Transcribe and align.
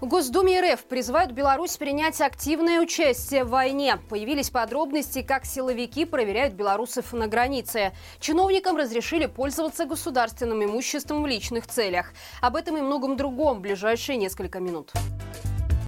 В 0.00 0.06
Госдуме 0.06 0.60
РФ 0.60 0.84
призывают 0.84 1.32
Беларусь 1.32 1.76
принять 1.76 2.20
активное 2.20 2.80
участие 2.80 3.42
в 3.42 3.48
войне. 3.48 3.98
Появились 4.08 4.48
подробности, 4.48 5.22
как 5.22 5.44
силовики 5.44 6.04
проверяют 6.04 6.54
белорусов 6.54 7.12
на 7.12 7.26
границе. 7.26 7.90
Чиновникам 8.20 8.76
разрешили 8.76 9.26
пользоваться 9.26 9.86
государственным 9.86 10.64
имуществом 10.64 11.24
в 11.24 11.26
личных 11.26 11.66
целях. 11.66 12.12
Об 12.40 12.54
этом 12.54 12.76
и 12.76 12.80
многом 12.80 13.16
другом 13.16 13.58
в 13.58 13.60
ближайшие 13.60 14.18
несколько 14.18 14.60
минут. 14.60 14.92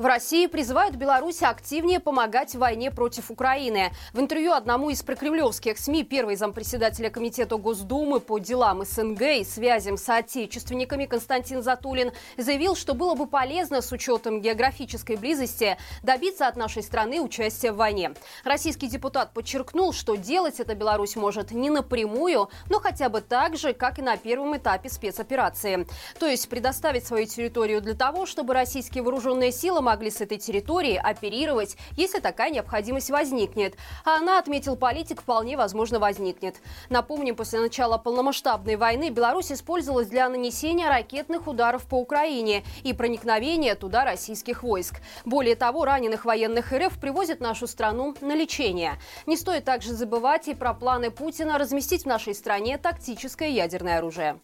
В 0.00 0.06
России 0.06 0.46
призывают 0.46 0.96
Беларусь 0.96 1.42
активнее 1.42 2.00
помогать 2.00 2.54
в 2.54 2.58
войне 2.58 2.90
против 2.90 3.30
Украины. 3.30 3.92
В 4.14 4.18
интервью 4.18 4.52
одному 4.52 4.88
из 4.88 5.02
прокремлевских 5.02 5.76
СМИ 5.76 6.04
первый 6.04 6.36
зампредседателя 6.36 7.10
Комитета 7.10 7.56
Госдумы 7.58 8.20
по 8.20 8.38
делам 8.38 8.82
СНГ 8.82 9.20
и 9.20 9.44
связям 9.44 9.98
с 9.98 10.08
отечественниками 10.08 11.04
Константин 11.04 11.62
Затулин 11.62 12.12
заявил, 12.38 12.76
что 12.76 12.94
было 12.94 13.14
бы 13.14 13.26
полезно 13.26 13.82
с 13.82 13.92
учетом 13.92 14.41
географической 14.41 15.16
близости 15.16 15.77
добиться 16.02 16.48
от 16.48 16.56
нашей 16.56 16.82
страны 16.82 17.20
участия 17.20 17.70
в 17.70 17.77
войне. 17.77 18.14
Российский 18.42 18.86
депутат 18.86 19.34
подчеркнул, 19.34 19.92
что 19.92 20.14
делать 20.14 20.60
это 20.60 20.74
Беларусь 20.74 21.14
может 21.14 21.50
не 21.50 21.69
напрямую, 21.69 22.48
но 22.70 22.80
хотя 22.80 23.10
бы 23.10 23.20
так 23.20 23.58
же, 23.58 23.74
как 23.74 23.98
и 23.98 24.02
на 24.02 24.16
первом 24.16 24.56
этапе 24.56 24.88
спецоперации. 24.88 25.86
То 26.19 26.24
есть 26.24 26.48
предоставить 26.48 27.06
свою 27.06 27.27
территорию 27.27 27.82
для 27.82 27.92
того, 27.92 28.24
чтобы 28.24 28.55
российские 28.55 29.02
вооруженные 29.02 29.52
силы 29.52 29.89
могли 29.90 30.08
с 30.08 30.20
этой 30.20 30.38
территории 30.38 30.94
оперировать, 30.94 31.76
если 31.96 32.20
такая 32.20 32.50
необходимость 32.50 33.10
возникнет. 33.10 33.74
А 34.04 34.18
она, 34.18 34.38
отметил 34.38 34.76
политик, 34.76 35.20
вполне 35.20 35.56
возможно 35.56 35.98
возникнет. 35.98 36.60
Напомним, 36.90 37.34
после 37.34 37.58
начала 37.58 37.98
полномасштабной 37.98 38.76
войны 38.76 39.10
Беларусь 39.10 39.50
использовалась 39.50 40.06
для 40.06 40.28
нанесения 40.28 40.88
ракетных 40.88 41.48
ударов 41.48 41.86
по 41.86 41.96
Украине 41.96 42.62
и 42.84 42.92
проникновения 42.92 43.74
туда 43.74 44.04
российских 44.04 44.62
войск. 44.62 45.00
Более 45.24 45.56
того, 45.56 45.84
раненых 45.84 46.25
военных 46.25 46.72
РФ 46.72 47.00
привозят 47.00 47.38
в 47.38 47.42
нашу 47.42 47.66
страну 47.66 48.14
на 48.20 48.36
лечение. 48.36 48.92
Не 49.27 49.36
стоит 49.36 49.64
также 49.64 49.92
забывать 49.92 50.47
и 50.47 50.54
про 50.54 50.72
планы 50.72 51.10
Путина 51.10 51.58
разместить 51.58 52.04
в 52.04 52.06
нашей 52.06 52.36
стране 52.36 52.78
тактическое 52.78 53.48
ядерное 53.48 53.98
оружие. 53.98 54.38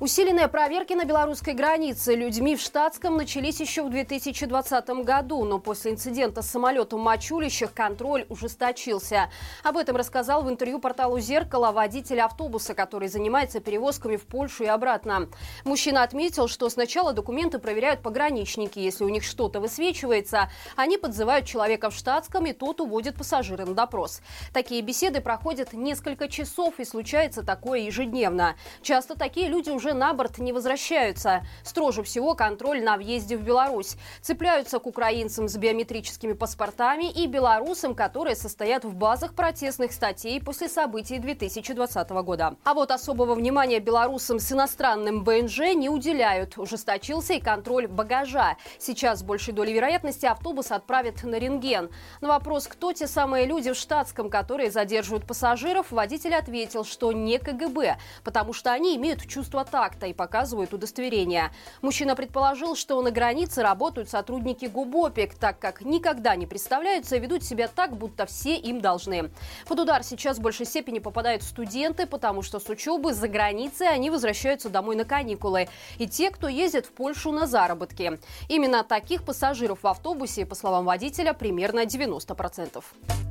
Усиленные 0.00 0.48
проверки 0.48 0.94
на 0.94 1.04
белорусской 1.04 1.52
границе 1.52 2.14
людьми 2.14 2.56
в 2.56 2.60
штатском 2.62 3.18
начались 3.18 3.60
еще 3.60 3.82
в 3.82 3.90
2020 3.90 4.88
году, 5.04 5.44
но 5.44 5.58
после 5.58 5.90
инцидента 5.90 6.40
с 6.40 6.48
самолетом 6.48 7.00
Мачулищах 7.00 7.74
контроль 7.74 8.24
ужесточился. 8.30 9.30
Об 9.62 9.76
этом 9.76 9.96
рассказал 9.96 10.42
в 10.42 10.48
интервью 10.48 10.78
порталу 10.78 11.20
«Зеркало» 11.20 11.70
водитель 11.70 12.20
автобуса, 12.20 12.72
который 12.72 13.08
занимается 13.08 13.60
перевозками 13.60 14.16
в 14.16 14.24
Польшу 14.24 14.64
и 14.64 14.68
обратно. 14.68 15.28
Мужчина 15.64 16.02
отметил, 16.02 16.48
что 16.48 16.70
сначала 16.70 17.12
документы 17.12 17.58
проверяют 17.58 18.00
пограничники. 18.00 18.78
Если 18.78 19.04
у 19.04 19.10
них 19.10 19.22
что-то 19.22 19.60
высвечивается, 19.60 20.50
они 20.76 20.96
подзывают 20.96 21.44
человека 21.44 21.90
в 21.90 21.94
штатском, 21.94 22.46
и 22.46 22.54
тот 22.54 22.80
уводит 22.80 23.16
пассажира 23.16 23.66
на 23.66 23.74
допрос. 23.74 24.22
Такие 24.54 24.80
беседы 24.80 25.20
проходят 25.20 25.74
несколько 25.74 26.26
часов, 26.26 26.80
и 26.80 26.86
случается 26.86 27.42
такое 27.42 27.80
ежедневно. 27.80 28.56
Часто 28.80 29.14
такие 29.14 29.48
люди 29.48 29.68
уже 29.68 29.89
уже 29.90 29.98
на 29.98 30.12
борт 30.12 30.38
не 30.38 30.52
возвращаются. 30.52 31.42
Строже 31.64 32.02
всего 32.02 32.34
контроль 32.34 32.82
на 32.82 32.96
въезде 32.96 33.36
в 33.36 33.42
Беларусь. 33.42 33.96
Цепляются 34.20 34.78
к 34.78 34.86
украинцам 34.86 35.48
с 35.48 35.56
биометрическими 35.56 36.32
паспортами 36.32 37.10
и 37.10 37.26
белорусам, 37.26 37.94
которые 37.94 38.36
состоят 38.36 38.84
в 38.84 38.94
базах 38.94 39.34
протестных 39.34 39.92
статей 39.92 40.40
после 40.40 40.68
событий 40.68 41.18
2020 41.18 42.10
года. 42.10 42.54
А 42.62 42.74
вот 42.74 42.92
особого 42.92 43.34
внимания 43.34 43.80
белорусам 43.80 44.38
с 44.38 44.52
иностранным 44.52 45.24
БНЖ 45.24 45.74
не 45.74 45.88
уделяют. 45.88 46.56
Ужесточился 46.56 47.34
и 47.34 47.40
контроль 47.40 47.88
багажа. 47.88 48.56
Сейчас 48.78 49.20
с 49.20 49.22
большей 49.22 49.54
долей 49.54 49.72
вероятности 49.72 50.26
автобус 50.26 50.70
отправят 50.70 51.24
на 51.24 51.34
рентген. 51.34 51.90
На 52.20 52.28
вопрос, 52.28 52.68
кто 52.68 52.92
те 52.92 53.08
самые 53.08 53.46
люди 53.46 53.72
в 53.72 53.76
штатском, 53.76 54.30
которые 54.30 54.70
задерживают 54.70 55.26
пассажиров, 55.26 55.90
водитель 55.90 56.34
ответил, 56.34 56.84
что 56.84 57.10
не 57.10 57.38
КГБ, 57.38 57.98
потому 58.22 58.52
что 58.52 58.72
они 58.72 58.96
имеют 58.96 59.26
чувство 59.26 59.64
такта 59.70 59.79
контакта 59.80 60.06
и 60.06 60.12
показывают 60.12 60.74
удостоверение. 60.74 61.50
Мужчина 61.80 62.14
предположил, 62.14 62.76
что 62.76 63.00
на 63.00 63.10
границе 63.10 63.62
работают 63.62 64.10
сотрудники 64.10 64.66
ГУБОПИК, 64.66 65.34
так 65.34 65.58
как 65.58 65.80
никогда 65.82 66.36
не 66.36 66.46
представляются 66.46 67.16
и 67.16 67.20
ведут 67.20 67.42
себя 67.42 67.66
так, 67.68 67.96
будто 67.96 68.26
все 68.26 68.56
им 68.56 68.80
должны. 68.80 69.30
Под 69.66 69.80
удар 69.80 70.02
сейчас 70.02 70.38
в 70.38 70.42
большей 70.42 70.66
степени 70.66 70.98
попадают 70.98 71.42
студенты, 71.42 72.06
потому 72.06 72.42
что 72.42 72.60
с 72.60 72.68
учебы 72.68 73.14
за 73.14 73.28
границей 73.28 73.88
они 73.88 74.10
возвращаются 74.10 74.68
домой 74.68 74.96
на 74.96 75.04
каникулы. 75.04 75.68
И 75.98 76.06
те, 76.06 76.30
кто 76.30 76.48
ездит 76.48 76.86
в 76.86 76.92
Польшу 76.92 77.32
на 77.32 77.46
заработки. 77.46 78.18
Именно 78.48 78.84
таких 78.84 79.24
пассажиров 79.24 79.82
в 79.82 79.86
автобусе, 79.86 80.44
по 80.44 80.54
словам 80.54 80.84
водителя, 80.84 81.32
примерно 81.32 81.86
90%. 81.86 83.29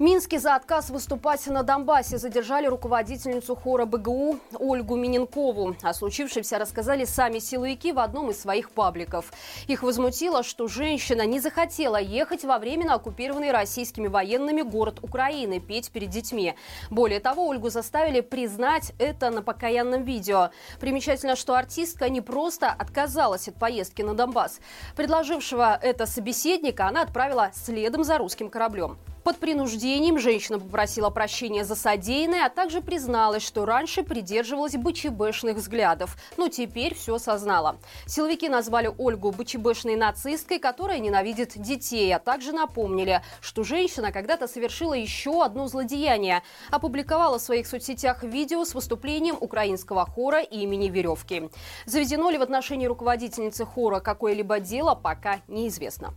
Минске 0.00 0.38
за 0.38 0.54
отказ 0.54 0.88
выступать 0.88 1.46
на 1.48 1.62
Донбассе 1.62 2.16
задержали 2.16 2.66
руководительницу 2.66 3.54
хора 3.54 3.84
БГУ 3.84 4.38
Ольгу 4.58 4.96
Миненкову. 4.96 5.76
О 5.82 5.92
случившемся 5.92 6.58
рассказали 6.58 7.04
сами 7.04 7.38
силовики 7.38 7.92
в 7.92 7.98
одном 7.98 8.30
из 8.30 8.40
своих 8.40 8.70
пабликов. 8.70 9.30
Их 9.66 9.82
возмутило, 9.82 10.42
что 10.42 10.68
женщина 10.68 11.26
не 11.26 11.38
захотела 11.38 12.00
ехать 12.00 12.44
во 12.44 12.58
временно 12.58 12.94
оккупированный 12.94 13.50
российскими 13.50 14.08
военными 14.08 14.62
город 14.62 15.00
Украины 15.02 15.60
петь 15.60 15.90
перед 15.90 16.08
детьми. 16.08 16.54
Более 16.88 17.20
того, 17.20 17.46
Ольгу 17.46 17.68
заставили 17.68 18.22
признать 18.22 18.94
это 18.98 19.28
на 19.28 19.42
покаянном 19.42 20.04
видео. 20.04 20.48
Примечательно, 20.80 21.36
что 21.36 21.54
артистка 21.56 22.08
не 22.08 22.22
просто 22.22 22.70
отказалась 22.70 23.48
от 23.48 23.56
поездки 23.56 24.00
на 24.00 24.14
Донбасс. 24.14 24.60
Предложившего 24.96 25.78
это 25.82 26.06
собеседника 26.06 26.86
она 26.86 27.02
отправила 27.02 27.50
следом 27.52 28.02
за 28.02 28.16
русским 28.16 28.48
кораблем. 28.48 28.96
Под 29.24 29.36
принуждением 29.36 30.18
женщина 30.18 30.58
попросила 30.58 31.10
прощения 31.10 31.64
за 31.64 31.74
содеянное, 31.74 32.46
а 32.46 32.50
также 32.50 32.80
призналась, 32.80 33.42
что 33.42 33.66
раньше 33.66 34.02
придерживалась 34.02 34.76
БЧБшных 34.76 35.56
взглядов, 35.56 36.16
но 36.38 36.48
теперь 36.48 36.94
все 36.94 37.18
сознала. 37.18 37.76
Силовики 38.06 38.48
назвали 38.48 38.90
Ольгу 38.96 39.30
БЧБшной 39.30 39.96
нацисткой, 39.96 40.58
которая 40.58 41.00
ненавидит 41.00 41.52
детей, 41.60 42.14
а 42.14 42.18
также 42.18 42.52
напомнили, 42.52 43.22
что 43.42 43.62
женщина 43.62 44.10
когда-то 44.10 44.48
совершила 44.48 44.94
еще 44.94 45.44
одно 45.44 45.68
злодеяние. 45.68 46.42
Опубликовала 46.70 47.38
в 47.38 47.42
своих 47.42 47.66
соцсетях 47.66 48.22
видео 48.22 48.64
с 48.64 48.74
выступлением 48.74 49.36
украинского 49.38 50.06
хора 50.06 50.40
имени 50.40 50.88
Веревки. 50.88 51.50
Заведено 51.84 52.30
ли 52.30 52.38
в 52.38 52.42
отношении 52.42 52.86
руководительницы 52.86 53.66
хора 53.66 54.00
какое-либо 54.00 54.60
дело, 54.60 54.94
пока 54.94 55.40
неизвестно. 55.46 56.14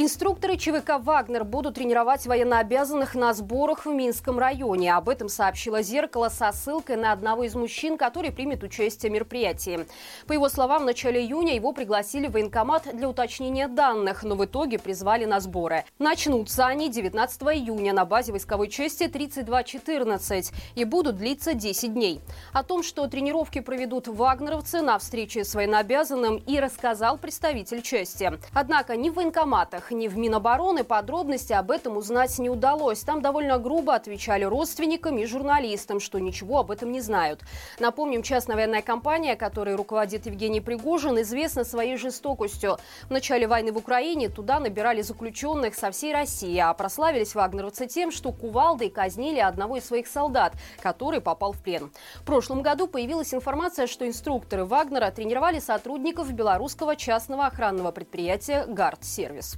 Инструкторы 0.00 0.56
ЧВК 0.56 1.00
«Вагнер» 1.00 1.42
будут 1.42 1.74
тренировать 1.74 2.24
военнообязанных 2.24 3.16
на 3.16 3.34
сборах 3.34 3.84
в 3.84 3.88
Минском 3.88 4.38
районе. 4.38 4.94
Об 4.94 5.08
этом 5.08 5.28
сообщило 5.28 5.82
«Зеркало» 5.82 6.28
со 6.28 6.52
ссылкой 6.52 6.94
на 6.94 7.10
одного 7.10 7.42
из 7.42 7.56
мужчин, 7.56 7.98
который 7.98 8.30
примет 8.30 8.62
участие 8.62 9.10
в 9.10 9.14
мероприятии. 9.14 9.88
По 10.28 10.34
его 10.34 10.48
словам, 10.48 10.82
в 10.82 10.84
начале 10.84 11.20
июня 11.20 11.56
его 11.56 11.72
пригласили 11.72 12.28
в 12.28 12.34
военкомат 12.34 12.96
для 12.96 13.08
уточнения 13.08 13.66
данных, 13.66 14.22
но 14.22 14.36
в 14.36 14.44
итоге 14.44 14.78
призвали 14.78 15.24
на 15.24 15.40
сборы. 15.40 15.84
Начнутся 15.98 16.66
они 16.66 16.90
19 16.90 17.42
июня 17.56 17.92
на 17.92 18.04
базе 18.04 18.30
войсковой 18.30 18.68
части 18.68 19.08
3214 19.08 20.52
и 20.76 20.84
будут 20.84 21.16
длиться 21.16 21.54
10 21.54 21.92
дней. 21.92 22.20
О 22.52 22.62
том, 22.62 22.84
что 22.84 23.08
тренировки 23.08 23.58
проведут 23.58 24.06
вагнеровцы 24.06 24.80
на 24.80 24.96
встрече 25.00 25.42
с 25.42 25.56
военнообязанным 25.56 26.36
и 26.36 26.60
рассказал 26.60 27.18
представитель 27.18 27.82
части. 27.82 28.30
Однако 28.54 28.96
ни 28.96 29.10
в 29.10 29.14
военкоматах, 29.14 29.87
ни 29.92 30.08
в 30.08 30.16
Минобороны 30.16 30.84
подробности 30.84 31.52
об 31.52 31.70
этом 31.70 31.96
узнать 31.96 32.38
не 32.38 32.50
удалось. 32.50 33.00
Там 33.00 33.22
довольно 33.22 33.58
грубо 33.58 33.94
отвечали 33.94 34.44
родственникам 34.44 35.18
и 35.18 35.26
журналистам, 35.26 36.00
что 36.00 36.18
ничего 36.18 36.58
об 36.58 36.70
этом 36.70 36.92
не 36.92 37.00
знают. 37.00 37.40
Напомним, 37.78 38.22
частная 38.22 38.56
военная 38.56 38.82
компания, 38.82 39.36
которой 39.36 39.74
руководит 39.74 40.26
Евгений 40.26 40.60
Пригожин, 40.60 41.20
известна 41.20 41.64
своей 41.64 41.96
жестокостью. 41.96 42.78
В 43.08 43.10
начале 43.10 43.46
войны 43.46 43.72
в 43.72 43.76
Украине 43.76 44.28
туда 44.28 44.60
набирали 44.60 45.02
заключенных 45.02 45.74
со 45.74 45.90
всей 45.90 46.12
России, 46.12 46.58
а 46.58 46.72
прославились 46.74 47.34
вагнеровцы 47.34 47.86
тем, 47.86 48.10
что 48.10 48.32
кувалдой 48.32 48.90
казнили 48.90 49.38
одного 49.38 49.76
из 49.76 49.84
своих 49.86 50.06
солдат, 50.06 50.54
который 50.80 51.20
попал 51.20 51.52
в 51.52 51.62
плен. 51.62 51.90
В 52.16 52.24
прошлом 52.24 52.62
году 52.62 52.86
появилась 52.86 53.34
информация, 53.34 53.86
что 53.86 54.06
инструкторы 54.06 54.64
Вагнера 54.64 55.10
тренировали 55.10 55.58
сотрудников 55.58 56.32
белорусского 56.32 56.96
частного 56.96 57.46
охранного 57.46 57.90
предприятия 57.90 58.66
«Гард-сервис». 58.66 59.56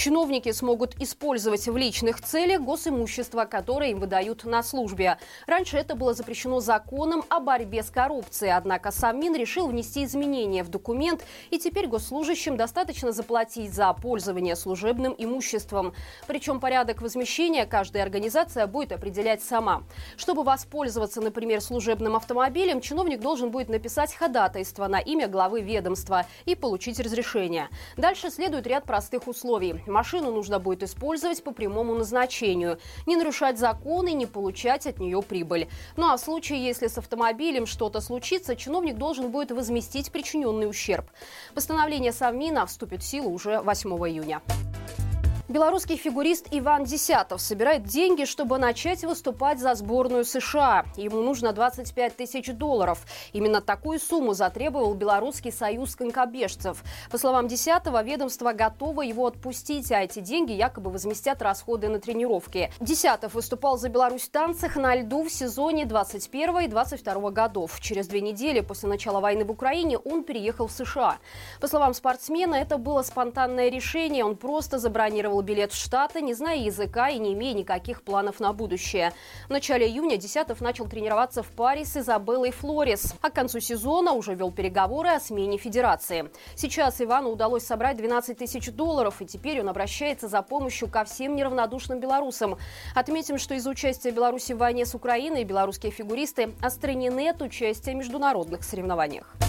Чиновники 0.00 0.50
смогут 0.50 0.98
использовать 0.98 1.68
в 1.68 1.76
личных 1.76 2.22
целях 2.22 2.62
госимущество, 2.62 3.44
которое 3.44 3.90
им 3.90 4.00
выдают 4.00 4.44
на 4.44 4.62
службе. 4.62 5.18
Раньше 5.46 5.76
это 5.76 5.94
было 5.94 6.14
запрещено 6.14 6.60
законом 6.60 7.22
о 7.28 7.38
борьбе 7.38 7.82
с 7.82 7.90
коррупцией, 7.90 8.56
однако 8.56 8.92
Совмин 8.92 9.34
решил 9.36 9.66
внести 9.66 10.04
изменения 10.04 10.64
в 10.64 10.70
документ, 10.70 11.22
и 11.50 11.58
теперь 11.58 11.86
госслужащим 11.86 12.56
достаточно 12.56 13.12
заплатить 13.12 13.74
за 13.74 13.92
пользование 13.92 14.56
служебным 14.56 15.14
имуществом. 15.18 15.92
Причем 16.26 16.60
порядок 16.60 17.02
возмещения 17.02 17.66
каждая 17.66 18.02
организация 18.02 18.66
будет 18.66 18.92
определять 18.92 19.42
сама. 19.42 19.82
Чтобы 20.16 20.44
воспользоваться, 20.44 21.20
например, 21.20 21.60
служебным 21.60 22.16
автомобилем, 22.16 22.80
чиновник 22.80 23.20
должен 23.20 23.50
будет 23.50 23.68
написать 23.68 24.14
ходатайство 24.14 24.86
на 24.86 24.98
имя 24.98 25.28
главы 25.28 25.60
ведомства 25.60 26.24
и 26.46 26.54
получить 26.54 26.98
разрешение. 27.00 27.68
Дальше 27.98 28.30
следует 28.30 28.66
ряд 28.66 28.84
простых 28.84 29.28
условий. 29.28 29.82
Машину 29.90 30.32
нужно 30.32 30.58
будет 30.58 30.82
использовать 30.82 31.42
по 31.44 31.52
прямому 31.52 31.94
назначению, 31.94 32.78
не 33.06 33.16
нарушать 33.16 33.58
законы, 33.58 34.12
не 34.12 34.26
получать 34.26 34.86
от 34.86 34.98
нее 34.98 35.22
прибыль. 35.22 35.68
Ну 35.96 36.10
а 36.10 36.16
в 36.16 36.20
случае, 36.20 36.64
если 36.64 36.86
с 36.86 36.98
автомобилем 36.98 37.66
что-то 37.66 38.00
случится, 38.00 38.56
чиновник 38.56 38.96
должен 38.96 39.30
будет 39.30 39.50
возместить 39.50 40.10
причиненный 40.10 40.68
ущерб. 40.68 41.06
Постановление 41.54 42.12
Совмина 42.12 42.66
вступит 42.66 43.02
в 43.02 43.06
силу 43.06 43.30
уже 43.30 43.60
8 43.60 43.90
июня. 43.90 44.40
Белорусский 45.50 45.96
фигурист 45.96 46.46
Иван 46.52 46.84
Десятов 46.84 47.40
собирает 47.40 47.82
деньги, 47.82 48.24
чтобы 48.24 48.58
начать 48.58 49.02
выступать 49.02 49.58
за 49.58 49.74
сборную 49.74 50.24
США. 50.24 50.84
Ему 50.96 51.22
нужно 51.22 51.52
25 51.52 52.16
тысяч 52.16 52.52
долларов. 52.52 53.04
Именно 53.32 53.60
такую 53.60 53.98
сумму 53.98 54.32
затребовал 54.32 54.94
Белорусский 54.94 55.50
союз 55.50 55.96
конькобежцев. 55.96 56.84
По 57.10 57.18
словам 57.18 57.48
Десятого, 57.48 58.00
ведомство 58.04 58.52
готово 58.52 59.02
его 59.02 59.26
отпустить, 59.26 59.90
а 59.90 60.04
эти 60.04 60.20
деньги 60.20 60.52
якобы 60.52 60.88
возместят 60.88 61.42
расходы 61.42 61.88
на 61.88 61.98
тренировки. 61.98 62.70
Десятов 62.78 63.34
выступал 63.34 63.76
за 63.76 63.88
Беларусь 63.88 64.28
в 64.28 64.30
танцах 64.30 64.76
на 64.76 64.94
льду 64.94 65.24
в 65.24 65.32
сезоне 65.32 65.84
21 65.84 66.58
и 66.60 66.68
22 66.68 67.30
годов. 67.32 67.80
Через 67.80 68.06
две 68.06 68.20
недели 68.20 68.60
после 68.60 68.88
начала 68.88 69.18
войны 69.18 69.44
в 69.44 69.50
Украине 69.50 69.98
он 69.98 70.22
переехал 70.22 70.68
в 70.68 70.72
США. 70.72 71.18
По 71.60 71.66
словам 71.66 71.92
спортсмена, 71.92 72.54
это 72.54 72.78
было 72.78 73.02
спонтанное 73.02 73.68
решение. 73.68 74.24
Он 74.24 74.36
просто 74.36 74.78
забронировал 74.78 75.39
купил 75.40 75.42
билет 75.42 75.72
в 75.72 75.76
Штаты, 75.76 76.20
не 76.20 76.34
зная 76.34 76.56
языка 76.56 77.08
и 77.08 77.18
не 77.18 77.32
имея 77.32 77.54
никаких 77.54 78.02
планов 78.02 78.40
на 78.40 78.52
будущее. 78.52 79.12
В 79.48 79.50
начале 79.50 79.86
июня 79.86 80.16
Десятов 80.16 80.60
начал 80.60 80.86
тренироваться 80.86 81.42
в 81.42 81.48
паре 81.48 81.84
с 81.84 81.96
Изабеллой 81.96 82.50
Флорес, 82.50 83.14
а 83.22 83.30
к 83.30 83.34
концу 83.34 83.60
сезона 83.60 84.12
уже 84.12 84.34
вел 84.34 84.52
переговоры 84.52 85.10
о 85.10 85.20
смене 85.20 85.58
федерации. 85.58 86.30
Сейчас 86.54 87.00
Ивану 87.00 87.30
удалось 87.30 87.64
собрать 87.64 87.96
12 87.96 88.38
тысяч 88.38 88.70
долларов, 88.70 89.20
и 89.20 89.26
теперь 89.26 89.60
он 89.60 89.68
обращается 89.68 90.28
за 90.28 90.42
помощью 90.42 90.88
ко 90.88 91.04
всем 91.04 91.36
неравнодушным 91.36 92.00
белорусам. 92.00 92.58
Отметим, 92.94 93.38
что 93.38 93.54
из-за 93.54 93.70
участия 93.70 94.10
Беларуси 94.10 94.52
в 94.52 94.58
войне 94.58 94.84
с 94.84 94.94
Украиной 94.94 95.44
белорусские 95.44 95.92
фигуристы 95.92 96.52
отстранены 96.62 97.28
от 97.28 97.42
участия 97.42 97.92
в 97.92 97.96
международных 97.96 98.62
соревнованиях. 98.62 99.39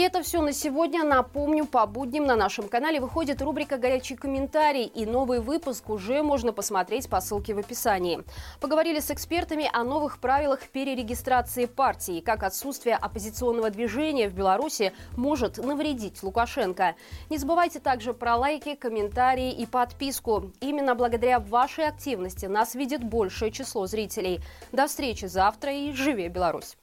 И 0.00 0.02
это 0.02 0.22
все 0.22 0.40
на 0.40 0.54
сегодня. 0.54 1.04
Напомню, 1.04 1.66
по 1.66 1.84
будням 1.84 2.24
на 2.24 2.34
нашем 2.34 2.70
канале 2.70 3.00
выходит 3.00 3.42
рубрика 3.42 3.76
«Горячий 3.76 4.16
комментарий», 4.16 4.84
и 4.84 5.04
новый 5.04 5.40
выпуск 5.40 5.90
уже 5.90 6.22
можно 6.22 6.54
посмотреть 6.54 7.10
по 7.10 7.20
ссылке 7.20 7.52
в 7.52 7.58
описании. 7.58 8.24
Поговорили 8.60 9.00
с 9.00 9.10
экспертами 9.10 9.68
о 9.70 9.84
новых 9.84 10.18
правилах 10.18 10.66
перерегистрации 10.68 11.66
партии, 11.66 12.20
как 12.20 12.44
отсутствие 12.44 12.96
оппозиционного 12.96 13.68
движения 13.68 14.30
в 14.30 14.32
Беларуси 14.32 14.94
может 15.18 15.58
навредить 15.58 16.22
Лукашенко. 16.22 16.94
Не 17.28 17.36
забывайте 17.36 17.78
также 17.78 18.14
про 18.14 18.36
лайки, 18.36 18.76
комментарии 18.76 19.52
и 19.52 19.66
подписку. 19.66 20.50
Именно 20.62 20.94
благодаря 20.94 21.40
вашей 21.40 21.86
активности 21.86 22.46
нас 22.46 22.74
видит 22.74 23.04
большее 23.04 23.52
число 23.52 23.86
зрителей. 23.86 24.40
До 24.72 24.86
встречи 24.86 25.26
завтра 25.26 25.74
и 25.74 25.92
живи 25.92 26.28
Беларусь! 26.28 26.74